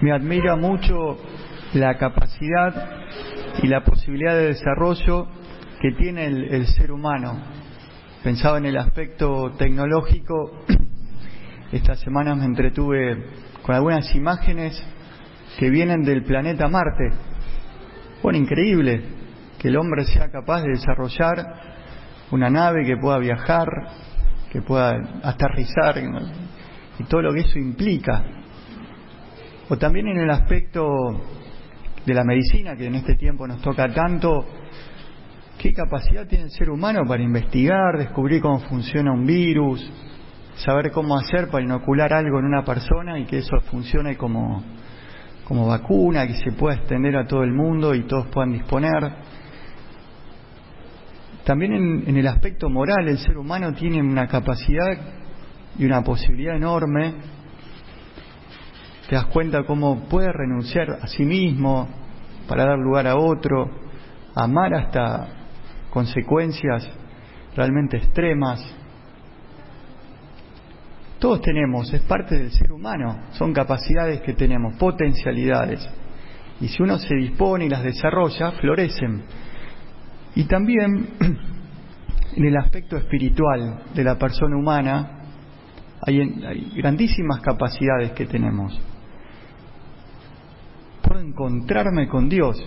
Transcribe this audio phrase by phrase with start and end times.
[0.00, 1.18] Me admira mucho
[1.74, 3.00] la capacidad
[3.62, 5.28] y la posibilidad de desarrollo
[5.78, 7.38] que tiene el, ser humano.
[8.24, 10.64] Pensaba en el aspecto tecnológico,
[11.72, 13.26] esta semana me entretuve
[13.62, 14.82] con algunas imágenes
[15.58, 17.10] que vienen del planeta Marte.
[18.22, 19.02] Bueno, increíble
[19.58, 21.36] que el hombre sea capaz de desarrollar
[22.30, 23.68] una nave que pueda viajar,
[24.50, 25.96] que pueda aterrizar
[26.98, 28.39] y todo lo que eso implica.
[29.72, 30.82] O también en el aspecto
[32.04, 34.44] de la medicina, que en este tiempo nos toca tanto,
[35.56, 39.80] qué capacidad tiene el ser humano para investigar, descubrir cómo funciona un virus,
[40.56, 44.60] saber cómo hacer para inocular algo en una persona y que eso funcione como,
[45.44, 49.12] como vacuna, que se pueda extender a todo el mundo y todos puedan disponer.
[51.44, 54.98] También en, en el aspecto moral, el ser humano tiene una capacidad
[55.78, 57.39] y una posibilidad enorme.
[59.10, 61.88] Te das cuenta cómo puede renunciar a sí mismo
[62.46, 63.68] para dar lugar a otro,
[64.36, 65.26] amar hasta
[65.90, 66.88] consecuencias
[67.56, 68.64] realmente extremas.
[71.18, 75.84] Todos tenemos, es parte del ser humano, son capacidades que tenemos, potencialidades.
[76.60, 79.24] Y si uno se dispone y las desarrolla, florecen.
[80.36, 81.08] Y también
[82.36, 85.24] en el aspecto espiritual de la persona humana
[86.00, 88.80] hay, hay grandísimas capacidades que tenemos.
[91.30, 92.60] Encontrarme con Dios.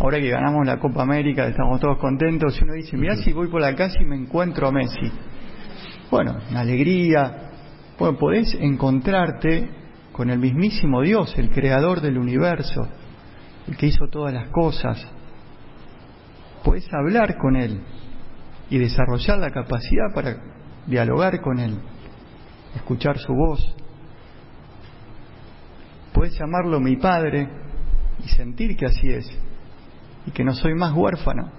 [0.00, 3.46] Ahora que ganamos la Copa América, estamos todos contentos, y uno dice, mira si voy
[3.46, 5.12] por la calle y me encuentro a Messi.
[6.10, 7.50] Bueno, una alegría.
[7.96, 9.70] Bueno, podés encontrarte
[10.10, 12.88] con el mismísimo Dios, el creador del universo,
[13.68, 15.06] el que hizo todas las cosas.
[16.64, 17.80] Podés hablar con Él
[18.70, 20.36] y desarrollar la capacidad para
[20.88, 21.78] dialogar con Él,
[22.74, 23.76] escuchar su voz.
[26.12, 27.62] Podés llamarlo mi Padre
[28.22, 29.26] y sentir que así es,
[30.26, 31.50] y que no soy más huérfano,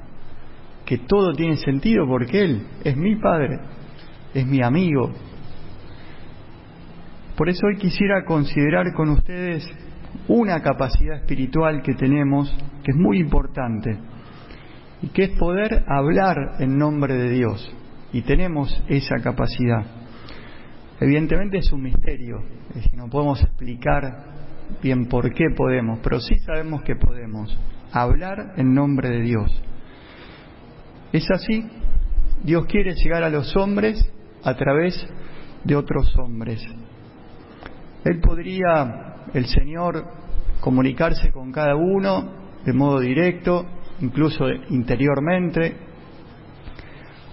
[0.86, 3.60] que todo tiene sentido porque Él es mi Padre,
[4.34, 5.12] es mi amigo.
[7.36, 9.68] Por eso hoy quisiera considerar con ustedes
[10.28, 12.50] una capacidad espiritual que tenemos,
[12.84, 13.98] que es muy importante,
[15.02, 17.76] y que es poder hablar en nombre de Dios.
[18.14, 19.86] Y tenemos esa capacidad.
[21.02, 22.38] Evidentemente es un misterio,
[22.70, 24.35] es decir, no podemos explicar
[24.82, 27.58] bien por qué podemos, pero sí sabemos que podemos
[27.92, 29.64] hablar en nombre de Dios.
[31.12, 31.66] Es así,
[32.44, 34.12] Dios quiere llegar a los hombres
[34.44, 35.08] a través
[35.64, 36.62] de otros hombres.
[38.04, 40.06] Él podría, el Señor,
[40.60, 43.66] comunicarse con cada uno de modo directo,
[44.02, 45.76] incluso interiormente,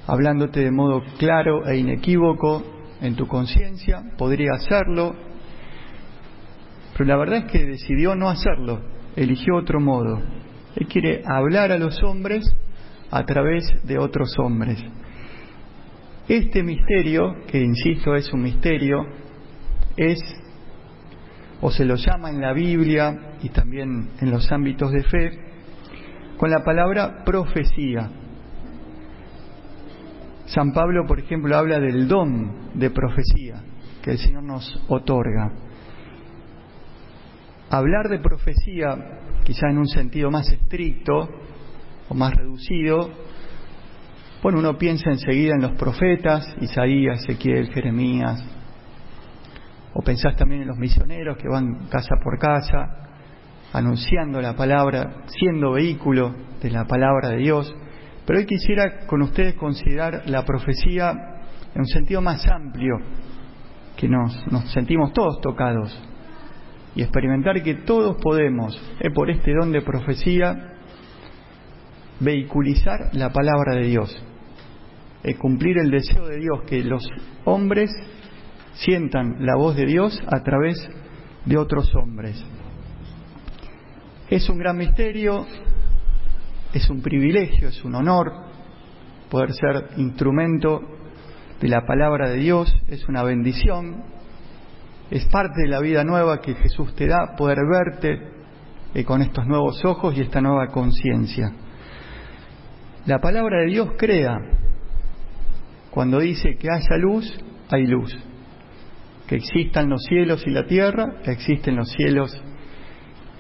[0.07, 2.63] hablándote de modo claro e inequívoco
[3.01, 5.15] en tu conciencia, podría hacerlo,
[6.93, 8.81] pero la verdad es que decidió no hacerlo,
[9.17, 10.21] eligió otro modo.
[10.77, 12.45] Él quiere hablar a los hombres
[13.11, 14.83] a través de otros hombres.
[16.29, 19.05] Este misterio, que insisto es un misterio,
[19.97, 20.19] es,
[21.61, 25.39] o se lo llama en la Biblia y también en los ámbitos de fe,
[26.39, 28.11] con la palabra profecía.
[30.47, 33.63] San Pablo, por ejemplo, habla del don de profecía
[34.03, 35.53] que el Señor nos otorga.
[37.73, 38.95] Hablar de profecía,
[39.45, 41.27] quizá en un sentido más estricto
[42.07, 43.11] o más reducido,
[44.43, 48.45] bueno, uno piensa enseguida en los profetas, Isaías, Ezequiel, Jeremías,
[49.95, 53.09] o pensás también en los misioneros que van casa por casa,
[53.73, 57.75] anunciando la palabra, siendo vehículo de la palabra de Dios.
[58.27, 61.11] Pero hoy quisiera con ustedes considerar la profecía
[61.75, 62.97] en un sentido más amplio,
[63.97, 66.12] que nos, nos sentimos todos tocados
[66.95, 70.75] y experimentar que todos podemos, eh, por este don de profecía,
[72.21, 74.23] vehiculizar la palabra de Dios,
[75.23, 77.03] eh, cumplir el deseo de Dios, que los
[77.45, 77.91] hombres
[78.75, 80.77] sientan la voz de Dios a través
[81.45, 82.43] de otros hombres.
[84.29, 85.47] Es un gran misterio,
[86.73, 88.33] es un privilegio, es un honor
[89.31, 90.81] poder ser instrumento
[91.61, 94.05] de la palabra de Dios, es una bendición,
[95.13, 98.19] es parte de la vida nueva que Jesús te da, poder verte
[98.95, 101.53] eh, con estos nuevos ojos y esta nueva conciencia.
[103.05, 104.39] La palabra de Dios crea.
[105.91, 107.31] Cuando dice que haya luz,
[107.71, 108.17] hay luz.
[109.27, 112.35] Que existan los cielos y la tierra, existen los cielos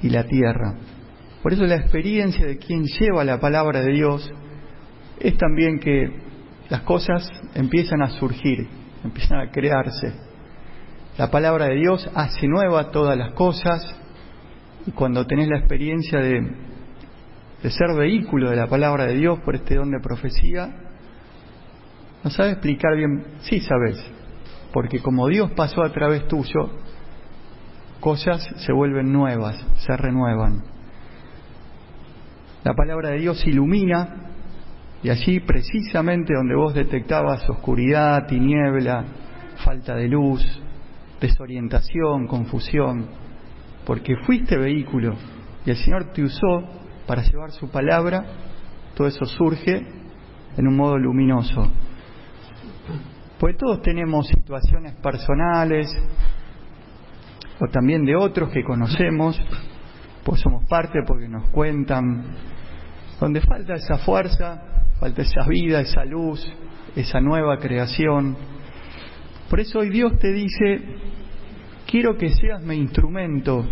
[0.02, 0.74] y la tierra.
[1.42, 4.30] Por eso la experiencia de quien lleva la palabra de Dios
[5.18, 6.20] es también que
[6.68, 8.68] las cosas empiezan a surgir,
[9.02, 10.31] empiezan a crearse.
[11.18, 13.94] La palabra de Dios hace nueva todas las cosas,
[14.86, 16.40] y cuando tenés la experiencia de,
[17.68, 20.74] ser vehículo de la palabra de Dios por este don de profecía,
[22.24, 24.02] no sabes explicar bien, sí sabes,
[24.72, 26.70] porque como Dios pasó a través tuyo,
[28.00, 30.64] cosas se vuelven nuevas, se renuevan.
[32.64, 34.30] La palabra de Dios ilumina
[35.02, 39.04] y allí precisamente donde vos detectabas oscuridad, tiniebla,
[39.62, 40.61] falta de luz,
[41.22, 43.08] desorientación, confusión,
[43.86, 45.14] porque fuiste vehículo
[45.64, 46.64] y el Señor te usó
[47.06, 48.24] para llevar su palabra,
[48.96, 49.86] todo eso surge
[50.56, 51.70] en un modo luminoso.
[53.38, 55.88] Pues todos tenemos situaciones personales
[57.60, 59.40] o también de otros que conocemos,
[60.24, 62.24] pues somos parte porque nos cuentan,
[63.20, 64.62] donde falta esa fuerza,
[64.98, 66.44] falta esa vida, esa luz,
[66.96, 68.36] esa nueva creación.
[69.52, 70.80] Por eso hoy Dios te dice,
[71.86, 73.62] quiero que seas mi instrumento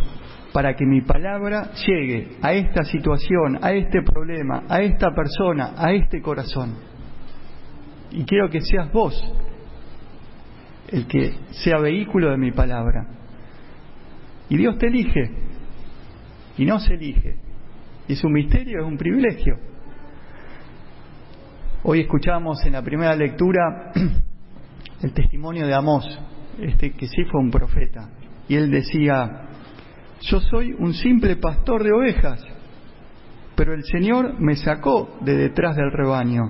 [0.53, 5.91] para que mi palabra llegue a esta situación, a este problema, a esta persona, a
[5.95, 6.75] este corazón.
[8.11, 9.25] Y quiero que seas vos
[10.89, 11.33] el que
[11.65, 13.07] sea vehículo de mi palabra.
[14.51, 15.31] Y Dios te elige
[16.59, 17.37] y no se elige.
[18.07, 19.57] Y es un misterio, es un privilegio.
[21.85, 23.95] Hoy escuchamos en la primera lectura
[25.03, 26.05] el testimonio de Amós,
[26.59, 28.11] este que sí fue un profeta,
[28.49, 29.49] y él decía,
[30.21, 32.45] yo soy un simple pastor de ovejas,
[33.55, 36.43] pero el Señor me sacó de detrás del rebaño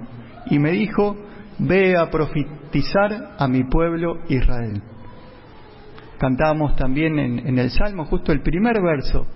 [0.46, 1.16] y me dijo,
[1.58, 4.82] ve a profetizar a mi pueblo Israel.
[6.18, 9.26] Cantábamos también en, el Salmo, justo el primer verso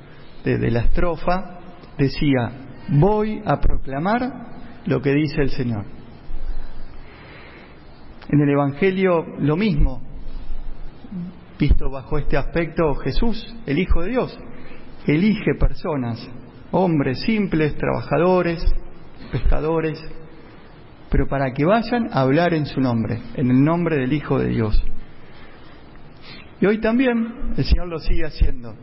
[0.45, 1.59] de, de la estrofa,
[1.97, 2.51] decía,
[2.89, 4.21] voy a proclamar
[4.87, 5.85] lo que dice el Señor.
[8.35, 10.03] En el Evangelio lo mismo,
[11.57, 14.37] visto bajo este aspecto, Jesús, el Hijo de Dios,
[15.07, 16.29] elige personas,
[16.73, 18.61] hombres simples, trabajadores,
[19.31, 20.03] pescadores,
[21.13, 24.49] pero para que vayan a hablar en su nombre, en el nombre del Hijo de
[24.49, 24.85] Dios.
[26.61, 28.75] Y hoy también el Señor lo sigue haciendo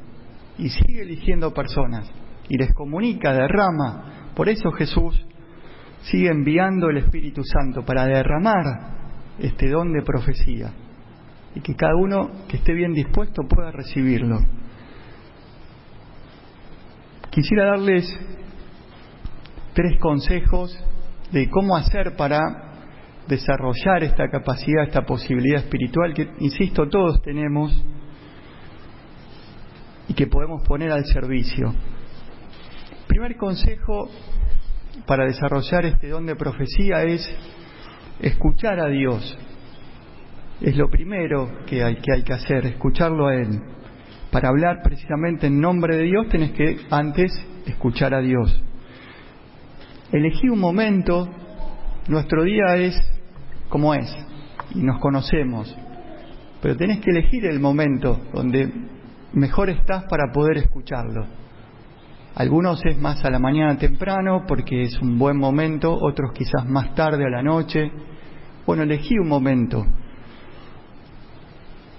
[0.60, 2.10] y sigue eligiendo personas
[2.48, 4.30] y les comunica, derrama.
[4.34, 5.22] Por eso Jesús
[6.04, 9.01] sigue enviando el Espíritu Santo para derramar
[9.42, 10.72] este don de profecía
[11.56, 14.40] y que cada uno que esté bien dispuesto pueda recibirlo.
[17.30, 18.06] Quisiera darles
[19.74, 20.78] tres consejos
[21.32, 22.40] de cómo hacer para
[23.28, 27.72] desarrollar esta capacidad, esta posibilidad espiritual que, insisto, todos tenemos
[30.08, 31.74] y que podemos poner al servicio.
[33.08, 34.10] Primer consejo
[35.06, 37.22] para desarrollar este don de profecía es
[38.22, 39.38] escuchar a Dios.
[40.62, 43.62] Es lo primero que hay, que hacer, escucharlo a Él.
[44.32, 47.32] Para hablar precisamente en nombre de Dios tenés que antes
[47.66, 48.64] escuchar a Dios.
[50.12, 51.28] Elegí un momento,
[52.08, 52.96] nuestro día es
[53.70, 54.14] como es
[54.76, 55.76] y nos conocemos,
[56.62, 58.72] pero tenés que elegir el momento donde
[59.34, 61.41] mejor estás para poder escucharlo.
[62.42, 66.96] Algunos es más a la mañana temprano porque es un buen momento, otros quizás más
[66.96, 67.92] tarde a la noche.
[68.66, 69.86] Bueno, elegí un momento,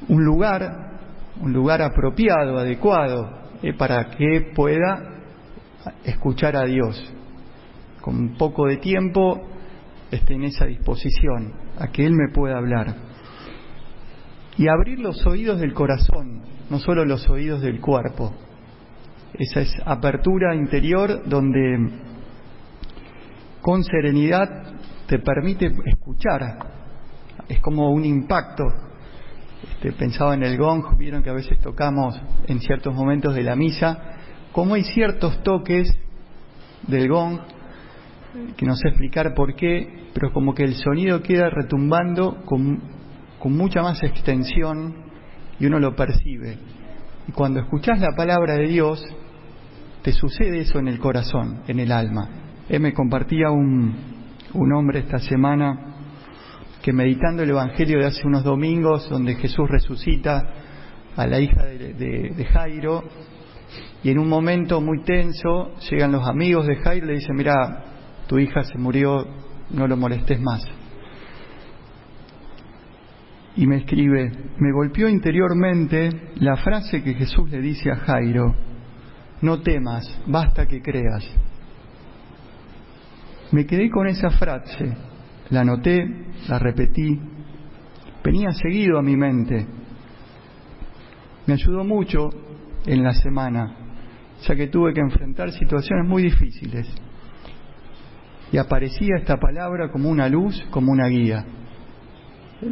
[0.08, 0.98] un lugar,
[1.40, 3.30] un lugar apropiado, adecuado,
[3.62, 5.20] eh, para que pueda
[6.02, 7.00] escuchar a Dios.
[8.00, 9.42] Con un poco de tiempo
[10.10, 12.96] esté en esa disposición, a que Él me pueda hablar.
[14.58, 18.34] Y abrir los oídos del corazón, no solo los oídos del cuerpo.
[19.34, 21.90] Esa es apertura interior donde
[23.62, 24.74] con serenidad
[25.06, 26.58] te permite escuchar.
[27.48, 28.64] Es como un impacto.
[29.62, 33.56] Este, pensaba en el gong, vieron que a veces tocamos en ciertos momentos de la
[33.56, 33.98] misa,
[34.52, 35.88] como hay ciertos toques
[36.86, 37.38] del gong,
[38.56, 42.82] que no sé explicar por qué, pero como que el sonido queda retumbando con,
[43.38, 44.94] con mucha más extensión
[45.58, 46.58] y uno lo percibe.
[47.28, 49.04] Y cuando escuchás la palabra de Dios,
[50.02, 52.28] te sucede eso en el corazón, en el alma.
[52.68, 53.94] Él me compartía un,
[54.54, 55.92] un hombre esta semana
[56.82, 60.42] que meditando el Evangelio de hace unos domingos, donde Jesús resucita
[61.16, 63.04] a la hija de, de, Jairo,
[64.02, 67.84] y en un momento muy tenso llegan los amigos de Jairo y le dicen, mira,
[68.26, 69.24] tu hija se murió,
[69.70, 70.64] no lo molestes más.
[73.54, 78.56] Y me escribe, me golpeó interiormente la frase que Jesús le dice a Jairo,
[79.42, 81.24] no temas, basta que creas.
[83.50, 84.96] Me quedé con esa frase,
[85.50, 86.04] la anoté,
[86.48, 87.20] la repetí,
[88.24, 89.66] venía seguido a mi mente.
[91.46, 92.30] Me ayudó mucho
[92.86, 93.82] en la semana
[94.42, 96.88] ya que tuve que enfrentar situaciones muy difíciles.
[98.50, 101.44] Y aparecía esta palabra como una luz, como una guía.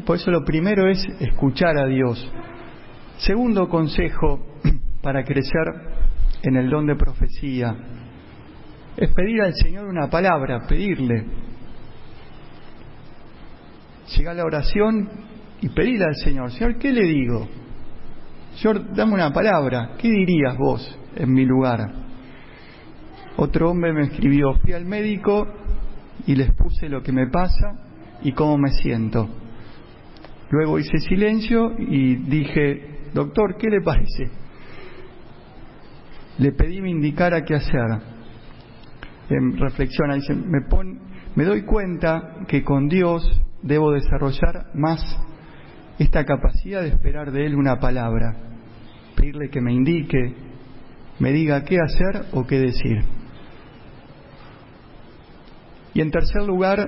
[0.05, 2.31] Por eso lo primero es escuchar a Dios.
[3.19, 4.59] Segundo consejo
[5.03, 6.00] para crecer
[6.43, 7.77] en el don de profecía
[8.97, 11.25] es pedir al Señor una palabra, pedirle.
[14.17, 15.09] Llega la oración
[15.61, 17.49] y pedirle al Señor, Señor, ¿qué le digo?
[18.57, 21.93] Señor, dame una palabra, ¿qué dirías vos en mi lugar?
[23.37, 25.47] Otro hombre me escribió, fui al médico
[26.27, 27.73] y les puse lo que me pasa
[28.23, 29.29] y cómo me siento.
[30.51, 34.31] Luego hice silencio y dije, doctor, ¿qué le parece?
[36.39, 37.81] Le pedí me indicara qué hacer.
[39.29, 40.61] reflexiona, dice, me,
[41.35, 43.23] me doy cuenta que con Dios
[43.63, 45.01] debo desarrollar más
[45.99, 48.35] esta capacidad de esperar de Él una palabra,
[49.17, 50.35] pedirle que me indique,
[51.19, 53.05] me diga qué hacer o qué decir.
[55.93, 56.79] Y en tercer lugar,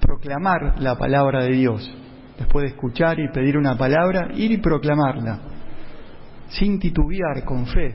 [0.00, 1.96] proclamar la palabra de Dios.
[2.38, 5.40] Después de escuchar y pedir una palabra, ir y proclamarla,
[6.48, 7.94] sin titubear, con fe.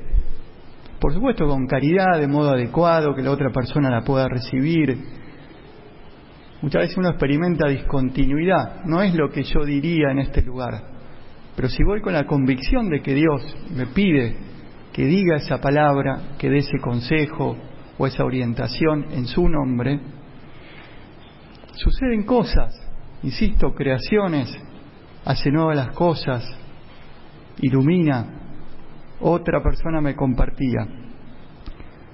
[1.00, 4.98] Por supuesto, con caridad, de modo adecuado, que la otra persona la pueda recibir,
[6.62, 10.74] Muchas veces uno experimenta discontinuidad, no es lo que yo diría en este lugar,
[11.56, 14.36] pero si voy con la convicción de que Dios me pide
[14.92, 17.56] que diga esa palabra, que dé ese consejo
[17.98, 20.00] o esa orientación en su nombre,
[21.74, 22.74] suceden cosas,
[23.22, 24.58] insisto, creaciones,
[25.25, 26.50] hace nuevas las cosas,
[27.62, 28.45] ilumina,
[29.22, 30.88] otra persona me compartía.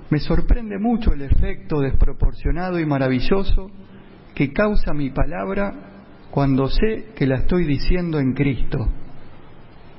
[0.09, 3.71] Me sorprende mucho el efecto desproporcionado y maravilloso
[4.35, 5.73] que causa mi palabra
[6.31, 8.87] cuando sé que la estoy diciendo en Cristo.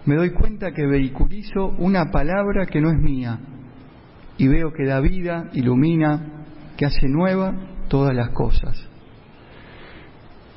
[0.04, 3.38] Me doy cuenta que vehiculizo una palabra que no es mía
[4.37, 6.44] y veo que da vida, ilumina,
[6.76, 7.54] que hace nueva
[7.88, 8.88] todas las cosas.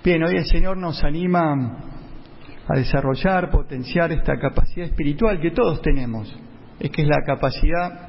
[0.03, 1.94] Bien, hoy el Señor nos anima
[2.67, 6.33] a desarrollar, potenciar esta capacidad espiritual que todos tenemos.
[6.79, 8.07] Es que es la capacidad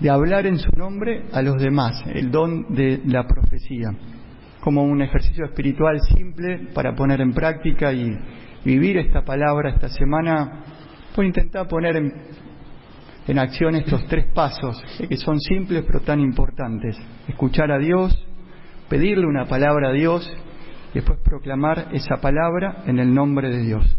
[0.00, 3.90] de hablar en su nombre a los demás, el don de la profecía
[4.66, 8.18] como un ejercicio espiritual simple para poner en práctica y
[8.64, 10.64] vivir esta palabra esta semana,
[11.14, 12.12] por intentar poner en,
[13.28, 16.98] en acción estos tres pasos, que son simples pero tan importantes.
[17.28, 18.12] Escuchar a Dios,
[18.88, 20.28] pedirle una palabra a Dios
[20.96, 23.96] después proclamar esa palabra en el nombre de Dios.